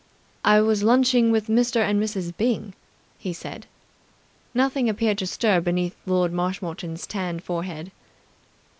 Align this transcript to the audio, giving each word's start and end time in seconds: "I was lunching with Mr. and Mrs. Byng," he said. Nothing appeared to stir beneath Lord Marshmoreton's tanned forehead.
"I 0.43 0.61
was 0.61 0.81
lunching 0.81 1.31
with 1.31 1.45
Mr. 1.45 1.75
and 1.81 2.01
Mrs. 2.01 2.35
Byng," 2.35 2.73
he 3.19 3.33
said. 3.33 3.67
Nothing 4.51 4.89
appeared 4.89 5.19
to 5.19 5.27
stir 5.27 5.61
beneath 5.61 5.95
Lord 6.07 6.33
Marshmoreton's 6.33 7.05
tanned 7.05 7.43
forehead. 7.43 7.91